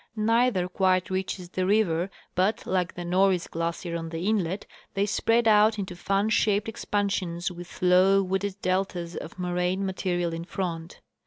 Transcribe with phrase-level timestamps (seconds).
[0.15, 5.47] Neither quite reaches the river, but, like the Norris* glacier 'on the inlet, they spread
[5.47, 11.01] out into fan shaped expansions with low wooded deltas of mo raine material in front.